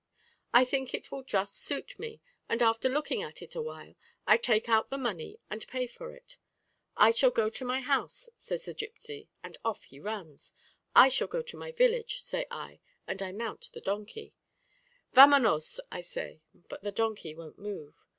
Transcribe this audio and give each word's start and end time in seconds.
I 0.51 0.65
think 0.65 0.95
it 0.95 1.11
will 1.11 1.21
just 1.21 1.55
suit 1.57 1.99
me; 1.99 2.21
and 2.49 2.63
after 2.63 2.89
looking 2.89 3.21
at 3.21 3.43
it 3.43 3.53
awhile, 3.53 3.93
I 4.25 4.37
take 4.37 4.67
out 4.67 4.89
the 4.89 4.97
money 4.97 5.37
and 5.47 5.67
pay 5.67 5.85
for 5.85 6.11
it. 6.15 6.37
'I 6.97 7.11
shall 7.11 7.29
go 7.29 7.49
to 7.49 7.63
my 7.63 7.81
house,' 7.81 8.27
says 8.35 8.65
the 8.65 8.73
gipsy; 8.73 9.29
and 9.43 9.59
off 9.63 9.83
he 9.83 9.99
runs. 9.99 10.55
'I 10.95 11.09
shall 11.09 11.27
go 11.27 11.43
to 11.43 11.55
my 11.55 11.71
village,' 11.71 12.19
say 12.23 12.47
I, 12.49 12.79
and 13.07 13.21
I 13.21 13.31
mount 13.31 13.69
the 13.73 13.81
donkey, 13.81 14.33
'Vamonos,' 15.13 15.79
say 16.03 16.41
I, 16.41 16.59
but 16.67 16.81
the 16.81 16.91
donkey 16.91 17.35
won't 17.35 17.59
move. 17.59 18.03